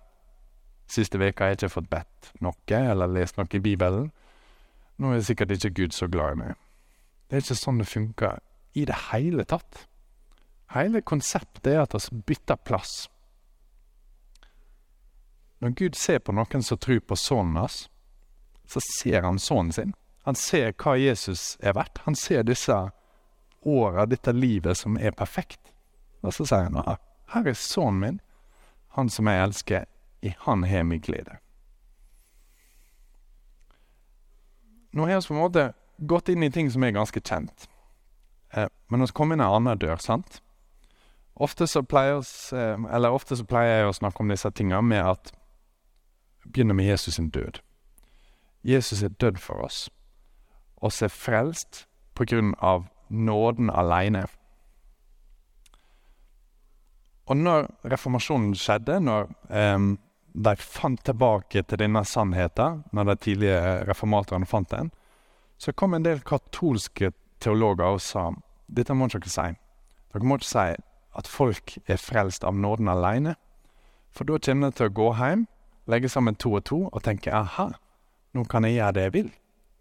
siste 0.90 1.18
veka 1.18 1.44
har 1.44 1.54
jeg 1.54 1.60
ikke 1.60 1.74
fått 1.74 1.90
bedt 1.90 2.30
noe 2.46 2.82
eller 2.92 3.10
lest 3.10 3.40
noe 3.40 3.50
i 3.50 3.64
Bibelen. 3.64 4.12
Nå 5.02 5.16
er 5.16 5.26
sikkert 5.26 5.56
ikke 5.56 5.74
Gud 5.82 5.98
så 5.98 6.06
glad 6.12 6.36
i 6.36 6.40
meg. 6.44 6.54
Det 7.30 7.40
er 7.40 7.46
ikke 7.46 7.58
sånn 7.58 7.82
det 7.82 7.90
funker 7.90 8.40
i 8.78 8.86
det 8.86 8.98
hele 9.10 9.46
tatt. 9.50 9.88
Hele 10.74 11.02
konseptet 11.02 11.72
er 11.72 11.82
at 11.82 11.96
vi 12.12 12.22
bytter 12.30 12.60
plass. 12.66 13.10
Når 15.60 15.70
Gud 15.70 15.96
ser 15.98 16.20
på 16.20 16.36
noen 16.36 16.64
som 16.64 16.78
tror 16.78 17.02
på 17.04 17.18
sønnen 17.20 17.58
hans, 17.60 17.88
så 18.70 18.82
ser 18.86 19.26
han 19.26 19.40
sønnen 19.42 19.74
sin. 19.76 19.94
Han 20.24 20.38
ser 20.38 20.76
hva 20.78 20.94
Jesus 21.00 21.58
er 21.60 21.74
verdt. 21.76 22.04
Han 22.06 22.16
ser 22.16 22.46
disse 22.46 22.76
åra, 23.66 24.06
dette 24.06 24.32
livet 24.32 24.78
som 24.78 24.98
er 24.98 25.16
perfekt. 25.18 25.74
Og 26.22 26.36
så 26.36 26.46
sier 26.46 26.70
han 26.70 26.78
at 26.86 27.02
her 27.34 27.50
er 27.50 27.58
sønnen 27.58 28.04
min, 28.04 28.20
han 28.96 29.10
som 29.10 29.28
jeg 29.30 29.44
elsker, 29.48 29.88
i 30.22 30.34
han 30.46 30.64
har 30.68 30.84
min 30.84 31.02
glede. 31.02 31.40
Nå 34.92 35.06
har 35.06 35.22
vi 35.22 35.28
på 35.28 35.36
en 35.36 35.42
måte 35.42 35.66
gått 35.98 36.30
inn 36.30 36.44
i 36.44 36.52
ting 36.52 36.70
som 36.72 36.84
er 36.84 36.96
ganske 36.96 37.22
kjent. 37.22 37.68
Eh, 38.54 38.68
men 38.90 39.06
vi 39.06 39.12
kommer 39.14 39.38
inn 39.38 39.44
en 39.44 39.58
annen 39.60 39.80
dør, 39.80 40.00
sant? 40.02 40.42
Ofte 41.40 41.68
så, 41.68 41.86
oss, 42.18 42.54
eh, 42.54 43.12
ofte 43.12 43.36
så 43.40 43.46
pleier 43.48 43.80
jeg 43.80 43.90
å 43.90 43.96
snakke 43.96 44.20
om 44.20 44.32
disse 44.32 44.52
tingene 44.52 44.82
med 44.84 45.06
at 45.06 45.32
begynner 46.52 46.76
med 46.76 46.86
Jesus 46.86 47.16
sin 47.16 47.30
død. 47.30 47.62
Jesus 48.64 49.04
er 49.04 49.10
død 49.10 49.38
for 49.38 49.64
oss. 49.64 49.90
Oss 50.82 51.02
er 51.02 51.08
frelst 51.08 51.86
på 52.16 52.26
grunn 52.28 52.54
av 52.60 52.88
nåden 53.10 53.70
aleine. 53.70 54.26
Og 57.30 57.38
når 57.38 57.70
reformasjonen 57.86 58.56
skjedde, 58.58 59.00
når 59.00 59.30
um, 59.76 59.94
de 60.34 60.56
fant 60.60 61.00
tilbake 61.06 61.64
til 61.64 61.80
denne 61.80 62.04
sannheten, 62.06 62.84
når 62.92 63.12
de 63.12 63.16
tidlige 63.16 63.62
reformatorene 63.88 64.50
fant 64.50 64.72
den, 64.72 64.92
så 65.58 65.72
kom 65.72 65.94
en 65.94 66.04
del 66.04 66.24
katolske 66.26 67.12
teologer 67.40 67.86
og 67.86 68.02
sa 68.02 68.30
dette 68.68 68.94
må 68.94 69.08
dere 69.08 69.22
ikke 69.24 69.34
si. 69.34 69.50
Dere 70.14 70.28
må 70.28 70.40
ikke 70.40 70.50
si 70.50 70.68
at 71.18 71.28
folk 71.28 71.78
er 71.88 72.02
frelst 72.02 72.44
av 72.44 72.58
nåden 72.58 72.90
alene. 72.92 73.36
For 74.12 74.26
da 74.26 74.38
kommer 74.38 74.70
de 74.70 74.78
til 74.78 74.90
å 74.90 74.96
gå 75.00 75.10
hjem, 75.18 75.46
legge 75.90 76.10
sammen 76.10 76.38
to 76.38 76.54
og 76.58 76.66
to 76.70 76.80
og 76.90 77.04
tenke 77.06 77.34
aha, 77.34 77.72
nå 78.34 78.46
kan 78.50 78.66
jeg 78.66 78.78
gjøre 78.78 78.96
det 78.98 79.06
jeg 79.08 79.16
vil. 79.18 79.30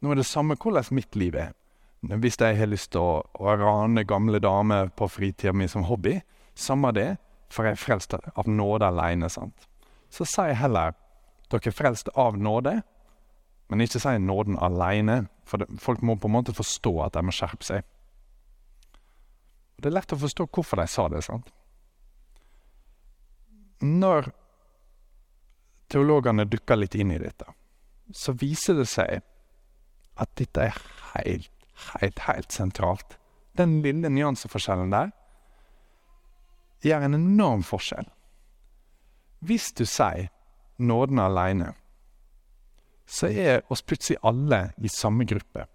Nå 0.01 0.13
er 0.13 0.21
det 0.21 0.29
samme 0.29 0.57
hvordan 0.57 0.95
mitt 0.97 1.17
liv 1.17 1.37
er. 1.37 1.55
Hvis 2.01 2.39
jeg 2.39 2.57
har 2.57 2.71
lyst 2.71 2.93
til 2.95 3.03
å, 3.03 3.23
å 3.35 3.57
rane 3.59 4.07
gamle 4.07 4.39
damer 4.39 4.93
på 4.95 5.09
fritida 5.11 5.53
mi 5.53 5.67
som 5.69 5.85
hobby, 5.89 6.21
samme 6.55 6.93
det 6.95 7.17
for 7.53 7.67
jeg 7.67 7.77
er 7.77 7.81
frelst 7.81 8.15
av 8.15 8.49
nåde 8.49 8.89
alene, 8.89 9.29
sant. 9.33 9.69
Så 10.13 10.27
sier 10.29 10.53
jeg 10.53 10.63
heller 10.63 10.95
dere 11.49 11.71
er 11.71 11.75
frelst 11.75 12.11
av 12.17 12.37
nåde, 12.37 12.79
men 13.69 13.85
ikke 13.85 14.01
si 14.01 14.15
nåden 14.21 14.59
alene, 14.61 15.27
for 15.49 15.61
det, 15.61 15.69
folk 15.81 16.03
må 16.05 16.17
på 16.21 16.29
en 16.29 16.37
måte 16.39 16.57
forstå 16.57 16.93
at 17.07 17.17
de 17.17 17.25
må 17.25 17.33
skjerpe 17.35 17.65
seg. 17.65 17.87
Det 19.79 19.91
er 19.91 19.95
lett 19.95 20.13
å 20.13 20.19
forstå 20.19 20.49
hvorfor 20.51 20.81
de 20.81 20.87
sa 20.91 21.07
det, 21.13 21.23
sant. 21.23 21.53
Når 23.87 24.33
teologene 25.89 26.49
dukker 26.51 26.81
litt 26.81 26.97
inn 26.99 27.13
i 27.15 27.21
dette, 27.23 27.47
så 28.11 28.35
viser 28.35 28.81
det 28.81 28.89
seg 28.91 29.21
at 30.19 30.35
dette 30.41 30.67
er 30.67 30.81
helt, 31.15 31.53
helt, 31.95 32.25
helt 32.27 32.53
sentralt. 32.53 33.19
Den 33.55 33.79
lille 33.85 34.11
nyanseforskjellen 34.11 34.91
der 34.91 35.15
gjør 36.83 37.07
en 37.07 37.19
enorm 37.19 37.63
forskjell. 37.67 38.09
Hvis 39.47 39.71
du 39.79 39.85
sier 39.87 40.33
nåden 40.83 41.23
aleine, 41.23 41.73
så 43.07 43.31
er 43.31 43.63
oss 43.73 43.83
plutselig 43.87 44.19
alle 44.27 44.73
i 44.83 44.91
samme 44.91 45.25
gruppe. 45.25 45.69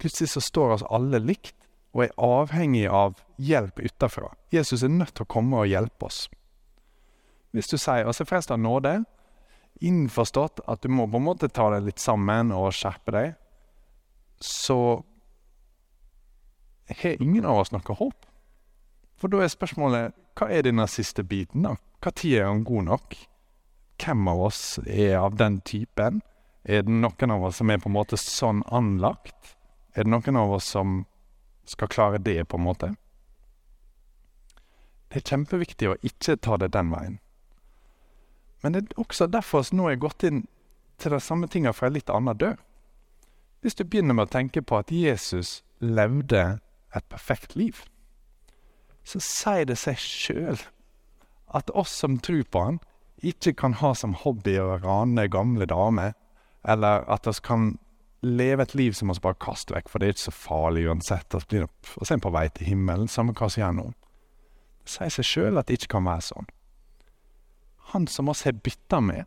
Plutselig 0.00 0.32
så 0.32 0.42
står 0.42 0.78
oss 0.78 0.88
alle 0.88 1.20
likt 1.20 1.59
og 1.94 2.04
er 2.04 2.14
avhengig 2.22 2.86
av 2.86 3.18
hjelp 3.38 3.80
utenfra. 3.82 4.30
Jesus 4.54 4.82
er 4.82 4.92
nødt 4.92 5.14
til 5.14 5.26
å 5.26 5.32
komme 5.32 5.62
og 5.62 5.70
hjelpe 5.70 6.06
oss. 6.06 6.28
Hvis 7.50 7.68
du 7.68 7.76
sier 7.76 8.06
'og 8.06 8.14
så 8.14 8.24
frelst 8.24 8.50
av 8.50 8.58
nåde, 8.58 9.04
innforstått 9.80 10.60
at 10.68 10.82
du 10.82 10.88
må 10.88 11.06
på 11.10 11.16
en 11.16 11.24
måte 11.24 11.48
ta 11.48 11.70
deg 11.70 11.84
litt 11.84 11.98
sammen 11.98 12.52
og 12.52 12.72
skjerpe 12.72 13.12
deg, 13.12 13.34
så 14.40 15.04
har 16.88 17.22
ingen 17.22 17.44
av 17.44 17.58
oss 17.58 17.72
noe 17.72 17.96
håp. 17.96 18.26
For 19.16 19.28
da 19.28 19.42
er 19.44 19.52
spørsmålet 19.52 20.14
hva 20.38 20.48
er 20.50 20.62
denne 20.62 20.86
siste 20.88 21.22
biten, 21.22 21.62
da? 21.62 21.76
Når 22.00 22.24
er 22.24 22.46
han 22.46 22.64
god 22.64 22.84
nok? 22.84 23.16
Hvem 24.00 24.28
av 24.28 24.40
oss 24.40 24.78
er 24.86 25.18
av 25.18 25.36
den 25.36 25.60
typen? 25.60 26.22
Er 26.64 26.82
det 26.82 26.92
noen 26.92 27.30
av 27.30 27.44
oss 27.44 27.56
som 27.60 27.70
er 27.70 27.78
på 27.78 27.90
en 27.90 27.96
måte 27.98 28.16
sånn 28.16 28.62
anlagt? 28.72 29.56
Er 29.94 30.04
det 30.04 30.12
noen 30.12 30.36
av 30.36 30.54
oss 30.56 30.70
som 30.72 31.04
skal 31.70 31.90
klare 31.92 32.18
det, 32.18 32.42
på 32.48 32.58
en 32.58 32.66
måte? 32.66 32.94
Det 35.10 35.20
er 35.20 35.28
kjempeviktig 35.32 35.90
å 35.90 35.98
ikke 36.06 36.38
ta 36.38 36.58
det 36.60 36.72
den 36.74 36.90
veien. 36.94 37.18
Men 38.62 38.74
det 38.74 38.82
er 38.82 39.00
også 39.00 39.26
derfor 39.30 39.64
vi 39.70 39.78
nå 39.78 39.88
er 39.90 40.02
gått 40.02 40.26
inn 40.26 40.44
til 41.00 41.14
de 41.14 41.20
samme 41.22 41.48
tinga 41.48 41.72
fra 41.72 41.88
en 41.88 41.96
litt 41.96 42.10
annen 42.12 42.38
dør. 42.38 42.58
Hvis 43.60 43.76
du 43.76 43.84
begynner 43.84 44.16
med 44.16 44.28
å 44.28 44.34
tenke 44.34 44.62
på 44.62 44.78
at 44.78 44.92
Jesus 44.92 45.60
levde 45.80 46.60
et 46.94 47.06
perfekt 47.08 47.56
liv 47.56 47.80
så 49.04 49.20
sier 49.24 49.66
det 49.68 49.78
seg 49.80 49.98
sjøl 50.00 50.60
at 51.56 51.70
oss 51.74 51.92
som 52.02 52.18
tror 52.22 52.44
på 52.46 52.62
han, 52.62 52.80
ikke 53.26 53.52
kan 53.58 53.74
ha 53.80 53.92
som 53.96 54.14
hobby 54.16 54.54
å 54.60 54.78
rane 54.80 55.26
gamle 55.28 55.66
damer, 55.68 56.14
eller 56.62 57.04
at 57.10 57.26
oss 57.28 57.40
kan 57.42 57.74
leve 58.22 58.62
et 58.62 58.74
liv 58.74 58.92
som 58.96 59.08
vi 59.08 59.22
bare 59.22 59.38
kaster 59.40 59.76
vekk, 59.76 59.88
for 59.88 60.00
det 60.00 60.08
er 60.08 60.14
ikke 60.14 60.28
så 60.28 60.36
farlig 60.36 60.86
uansett. 60.90 61.34
Vi 61.34 61.40
blir 61.48 61.66
er 61.66 62.22
på 62.22 62.32
vei 62.34 62.46
til 62.52 62.72
himmelen, 62.72 63.08
samme 63.08 63.34
hva 63.36 63.48
som 63.48 63.62
gjør 63.62 63.76
noen. 63.78 63.96
Det 64.84 64.94
sier 64.94 65.14
seg 65.14 65.28
sjøl 65.28 65.60
at 65.60 65.68
det 65.68 65.80
ikke 65.80 65.94
kan 65.96 66.08
være 66.08 66.26
sånn. 66.28 66.50
Han 67.94 68.06
som 68.10 68.30
oss 68.30 68.44
har 68.46 68.58
bytta 68.60 69.00
med, 69.02 69.24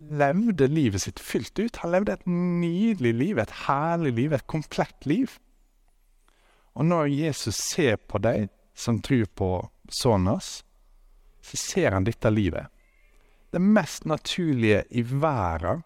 levde 0.00 0.66
livet 0.70 1.04
sitt 1.04 1.20
fylt 1.20 1.58
ut. 1.60 1.82
Han 1.82 1.92
levde 1.92 2.16
et 2.16 2.26
nydelig 2.26 3.12
liv, 3.14 3.38
et 3.38 3.56
herlig 3.66 4.14
liv, 4.16 4.32
et 4.32 4.48
komplett 4.48 5.06
liv. 5.06 5.36
Og 6.74 6.86
når 6.88 7.10
Jesus 7.12 7.58
ser 7.60 7.98
på 8.00 8.18
deg 8.22 8.48
som 8.74 9.02
tror 9.04 9.28
på 9.36 9.50
sønnen 9.92 10.32
hans, 10.32 10.60
så 11.44 11.60
ser 11.60 11.92
han 11.96 12.06
dette 12.06 12.30
livet. 12.32 12.70
Det 13.50 13.60
mest 13.60 14.06
naturlige 14.06 14.84
i 14.94 15.02
verden 15.02 15.82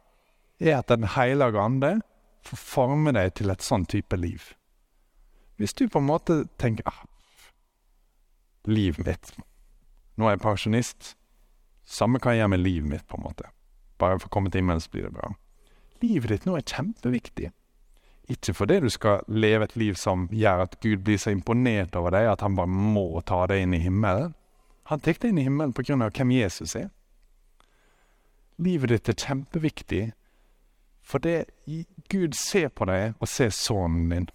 er 0.65 0.81
at 0.81 0.89
Den 0.89 1.05
hellige 1.05 1.61
ande 1.61 2.01
får 2.45 2.61
forme 2.61 3.13
deg 3.17 3.35
til 3.39 3.53
et 3.53 3.65
sånn 3.65 3.87
type 3.89 4.17
liv. 4.17 4.53
Hvis 5.57 5.75
du 5.75 5.87
på 5.89 6.01
en 6.01 6.09
måte 6.09 6.45
tenker 6.59 6.89
ah, 6.91 7.05
livet 8.67 9.07
mitt 9.07 9.35
Nå 10.15 10.29
er 10.29 10.37
jeg 10.37 10.45
pensjonist. 10.45 11.17
Samme 11.85 12.21
kan 12.23 12.33
jeg 12.33 12.45
gjøre 12.45 12.53
med 12.53 12.61
livet 12.63 12.87
mitt, 12.87 13.03
på 13.11 13.19
en 13.19 13.25
måte. 13.25 13.49
Bare 13.99 14.21
for 14.21 14.31
å 14.31 14.35
komme 14.37 14.51
til 14.51 14.63
himmelen, 14.63 14.79
så 14.79 14.93
blir 14.93 15.09
det 15.09 15.17
bra. 15.17 15.33
Livet 16.05 16.31
ditt 16.31 16.47
nå 16.47 16.55
er 16.55 16.63
kjempeviktig. 16.63 17.49
Ikke 18.31 18.55
fordi 18.55 18.77
du 18.81 18.87
skal 18.95 19.27
leve 19.27 19.67
et 19.67 19.75
liv 19.77 19.99
som 19.99 20.29
gjør 20.31 20.65
at 20.69 20.79
Gud 20.81 21.03
blir 21.05 21.19
så 21.19 21.35
imponert 21.35 21.99
over 21.99 22.15
deg 22.15 22.31
at 22.31 22.45
han 22.47 22.55
bare 22.55 22.71
må 22.71 23.21
ta 23.27 23.43
deg 23.51 23.65
inn 23.67 23.75
i 23.75 23.83
himmelen. 23.83 24.33
Han 24.89 25.03
tar 25.03 25.19
deg 25.19 25.33
inn 25.33 25.43
i 25.43 25.49
himmelen 25.49 25.75
på 25.77 25.85
grunn 25.85 26.07
av 26.07 26.15
hvem 26.15 26.33
Jesus 26.33 26.77
er. 26.79 26.89
Livet 28.63 28.95
ditt 28.95 29.11
er 29.11 29.19
kjempeviktig 29.19 30.05
fordi 31.05 31.45
Gud 32.09 32.35
ser 32.35 32.71
på 32.73 32.87
deg 32.89 33.15
og 33.21 33.29
ser 33.29 33.53
sønnen 33.53 34.09
din. 34.11 34.29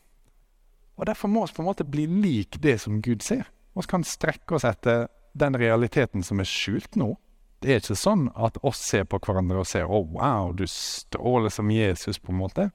Og 0.99 1.05
Derfor 1.05 1.31
må 1.31 1.45
vi 1.45 1.55
på 1.55 1.63
en 1.63 1.69
måte 1.69 1.87
bli 1.87 2.05
lik 2.05 2.59
det 2.61 2.81
som 2.81 3.01
Gud 3.01 3.23
ser. 3.23 3.47
Vi 3.73 3.87
kan 3.87 4.03
strekke 4.03 4.55
oss 4.55 4.65
etter 4.67 5.07
den 5.33 5.55
realiteten 5.57 6.23
som 6.23 6.39
er 6.39 6.49
skjult 6.49 6.97
nå. 6.99 7.13
Det 7.59 7.71
er 7.71 7.81
ikke 7.81 7.95
sånn 7.95 8.27
at 8.35 8.59
oss 8.63 8.81
ser 8.83 9.05
på 9.07 9.19
hverandre 9.19 9.59
og 9.59 9.67
ser 9.67 9.83
'Å, 9.83 9.99
oh, 9.99 10.07
wow, 10.11 10.51
du 10.53 10.65
stråler 10.67 11.49
som 11.49 11.71
Jesus', 11.71 12.19
på 12.19 12.31
en 12.31 12.39
måte. 12.39 12.71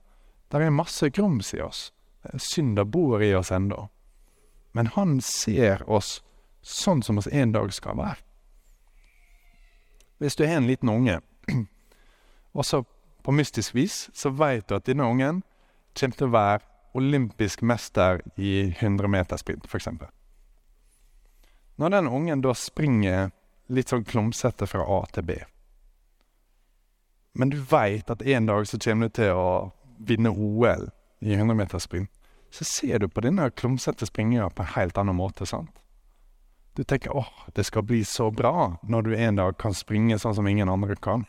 Der 0.50 0.60
er 0.60 0.70
masse 0.70 1.10
grums 1.10 1.54
i 1.54 1.60
oss. 1.60 1.92
Synder 2.36 2.84
bor 2.84 3.22
i 3.22 3.34
oss 3.34 3.50
ennå. 3.50 3.88
Men 4.72 4.86
han 4.86 5.20
ser 5.20 5.88
oss 5.90 6.22
sånn 6.62 7.02
som 7.02 7.18
oss 7.18 7.26
en 7.26 7.52
dag 7.52 7.72
skal 7.72 7.96
være. 7.96 8.16
Hvis 10.18 10.36
du 10.36 10.44
er 10.44 10.56
en 10.56 10.66
liten 10.66 10.88
unge, 10.88 11.20
og 12.54 12.64
så 12.64 12.84
på 13.25 13.33
mystisk 13.33 13.75
vis 13.75 14.09
så 14.14 14.31
veit 14.37 14.69
du 14.69 14.76
at 14.76 14.87
denne 14.87 15.07
ungen 15.09 15.40
kommer 15.97 16.19
til 16.19 16.28
å 16.28 16.35
være 16.35 16.64
olympisk 16.95 17.64
mester 17.66 18.21
i 18.37 18.75
100 18.76 19.11
meter 19.11 19.40
sprint, 19.40 19.66
f.eks. 19.66 19.88
Når 21.81 21.90
den 21.97 22.11
ungen 22.11 22.45
da 22.45 22.52
springer 22.54 23.33
litt 23.73 23.90
sånn 23.90 24.04
klumsete 24.07 24.69
fra 24.71 24.85
A 24.85 25.00
til 25.14 25.26
B, 25.26 25.38
men 27.35 27.50
du 27.50 27.57
veit 27.59 28.11
at 28.12 28.23
en 28.23 28.47
dag 28.47 28.66
så 28.71 28.78
kommer 28.78 29.11
du 29.11 29.16
til 29.19 29.35
å 29.35 29.49
vinne 29.99 30.31
OL 30.31 30.87
i 31.25 31.35
100 31.35 31.57
meter 31.59 31.83
sprint, 31.83 32.11
så 32.54 32.66
ser 32.69 33.00
du 33.02 33.09
på 33.11 33.25
denne 33.25 33.49
klumsete 33.50 34.07
springinga 34.07 34.52
på 34.54 34.62
en 34.62 34.75
helt 34.76 34.99
annen 35.00 35.19
måte, 35.19 35.47
sant? 35.47 35.73
Du 36.75 36.85
tenker 36.85 37.16
åh, 37.16 37.31
det 37.54 37.64
skal 37.66 37.83
bli 37.87 38.04
så 38.07 38.28
bra 38.31 38.76
når 38.83 39.02
du 39.02 39.16
en 39.16 39.38
dag 39.38 39.59
kan 39.59 39.75
springe 39.75 40.19
sånn 40.19 40.35
som 40.38 40.47
ingen 40.50 40.71
andre 40.71 40.95
kan. 40.99 41.26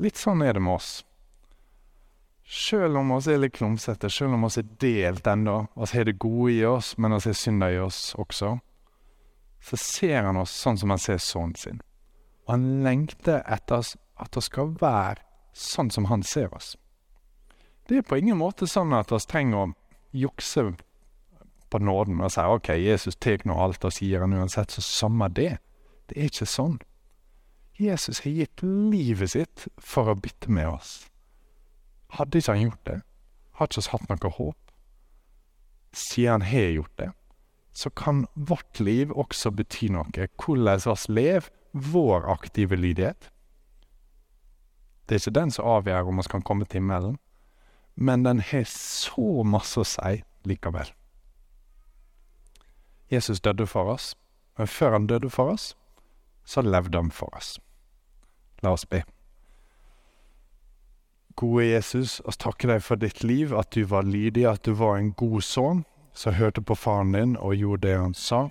Litt 0.00 0.16
sånn 0.16 0.40
er 0.40 0.56
det 0.56 0.62
med 0.64 0.78
oss. 0.78 0.90
Sjøl 2.50 2.96
om 2.96 3.12
oss 3.14 3.28
er 3.28 3.38
litt 3.38 3.58
klumsete, 3.58 4.08
sjøl 4.10 4.32
om 4.34 4.46
oss 4.48 4.56
er 4.58 4.66
delt 4.80 5.26
ennå, 5.28 5.58
oss 5.76 5.92
har 5.94 6.08
det 6.08 6.16
gode 6.18 6.54
i 6.54 6.64
oss, 6.64 6.94
men 6.98 7.12
oss 7.12 7.28
har 7.28 7.36
synda 7.36 7.68
i 7.70 7.78
oss 7.78 8.14
også, 8.18 8.56
så 9.60 9.78
ser 9.78 10.24
han 10.24 10.40
oss 10.40 10.54
sånn 10.56 10.80
som 10.80 10.90
han 10.90 11.02
ser 11.02 11.20
sønnen 11.22 11.54
sin. 11.60 11.82
Og 12.48 12.54
han 12.56 12.64
lengter 12.86 13.44
etter 13.44 13.84
oss, 13.84 13.92
at 14.16 14.34
vi 14.34 14.42
skal 14.48 14.72
være 14.80 15.20
sånn 15.52 15.92
som 15.92 16.08
han 16.08 16.24
ser 16.26 16.48
oss. 16.56 16.72
Det 17.86 18.00
er 18.00 18.08
på 18.08 18.18
ingen 18.18 18.40
måte 18.40 18.66
sånn 18.70 18.96
at 18.96 19.12
vi 19.12 19.20
trenger 19.28 19.60
å 19.60 19.72
jukse 20.16 20.64
på 21.70 21.78
nåden 21.78 22.24
og 22.24 22.32
si 22.32 22.42
OK, 22.56 22.72
Jesus 22.80 23.20
tar 23.20 23.44
nå 23.44 23.54
alt 23.62 23.84
og 23.84 23.94
sier 23.94 24.24
han 24.24 24.34
uansett, 24.34 24.72
så 24.72 24.82
samme 24.82 25.28
det. 25.28 25.58
Det 26.08 26.16
er 26.16 26.32
ikke 26.32 26.48
sånn. 26.48 26.80
Jesus 27.80 28.20
har 28.20 28.30
gitt 28.30 28.62
livet 28.62 29.32
sitt 29.32 29.64
for 29.80 30.10
å 30.12 30.18
bytte 30.18 30.52
med 30.52 30.68
oss. 30.68 30.90
Hadde 32.12 32.42
ikke 32.42 32.52
han 32.52 32.66
gjort 32.66 32.82
det, 32.84 32.98
hadde 33.56 33.72
ikke 33.72 33.80
oss 33.80 33.88
hatt 33.94 34.10
noe 34.10 34.32
håp. 34.36 34.74
Siden 35.96 36.32
han 36.34 36.44
har 36.50 36.74
gjort 36.74 36.96
det, 37.00 37.08
så 37.72 37.90
kan 37.90 38.26
vårt 38.34 38.82
liv 38.84 39.14
også 39.16 39.54
bety 39.56 39.88
noe. 39.94 40.28
Hvordan 40.36 40.84
vi 40.84 41.14
lever 41.14 41.48
vår 41.72 42.28
aktive 42.28 42.76
lydighet. 42.76 43.30
Det 45.08 45.16
er 45.16 45.22
ikke 45.22 45.38
den 45.40 45.50
som 45.50 45.70
avgjør 45.70 46.10
om 46.10 46.20
vi 46.20 46.26
kan 46.30 46.44
komme 46.44 46.68
til 46.68 46.82
himmelen, 46.82 47.16
men 47.94 48.24
den 48.28 48.44
har 48.44 48.68
så 48.68 49.40
masse 49.42 49.80
å 49.80 49.88
si 49.88 50.20
likevel. 50.44 50.92
Jesus 53.10 53.40
døde 53.40 53.66
for 53.66 53.90
oss, 53.96 54.12
men 54.58 54.68
før 54.68 54.98
han 54.98 55.08
døde 55.08 55.30
for 55.30 55.56
oss, 55.56 55.72
så 56.44 56.62
levde 56.62 56.98
han 56.98 57.10
for 57.10 57.32
oss. 57.36 57.56
La 58.62 58.72
oss 58.72 58.84
be. 58.84 59.02
Gode 61.40 61.64
Jesus, 61.64 62.20
vi 62.26 62.32
takker 62.36 62.74
deg 62.74 62.82
for 62.84 63.00
ditt 63.00 63.22
liv, 63.24 63.54
at 63.56 63.70
du 63.72 63.84
var 63.88 64.04
lydig, 64.04 64.44
at 64.46 64.64
du 64.66 64.74
var 64.76 64.98
en 64.98 65.12
god 65.16 65.40
sønn 65.46 65.84
som 66.12 66.36
hørte 66.36 66.60
på 66.60 66.74
faren 66.76 67.14
din 67.14 67.36
og 67.36 67.56
gjorde 67.56 67.88
det 67.88 67.96
han 67.96 68.14
sa. 68.14 68.48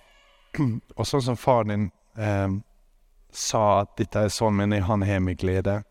Og 0.98 1.06
sånn 1.06 1.22
som 1.22 1.38
faren 1.38 1.70
din 1.74 1.86
eh, 2.18 2.50
sa 3.30 3.64
at 3.84 3.94
'dette 3.98 4.26
er 4.26 4.34
sønnen 4.34 4.70
min, 4.70 4.84
han 4.84 5.06
har 5.06 5.20
min 5.20 5.38
glede', 5.38 5.84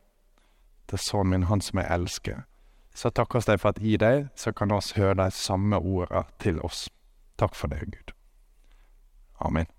det 0.90 0.98
er 0.98 1.04
sønnen 1.04 1.30
min, 1.30 1.48
han 1.52 1.60
som 1.60 1.78
jeg 1.78 1.90
elsker, 1.90 2.42
så 2.94 3.10
takker 3.10 3.38
oss 3.38 3.46
deg 3.46 3.60
for 3.60 3.70
at 3.70 3.78
i 3.78 3.96
deg 3.96 4.28
så 4.34 4.52
kan 4.52 4.74
vi 4.74 4.98
høre 4.98 5.14
de 5.22 5.30
samme 5.30 5.78
ordene 5.78 6.24
til 6.40 6.60
oss. 6.66 6.88
Takk 7.38 7.54
for 7.54 7.68
det, 7.68 7.84
Gud. 7.86 8.14
Amen. 9.38 9.77